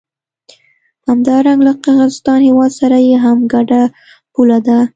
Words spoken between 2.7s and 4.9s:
سره یې هم ګډه پوله ده.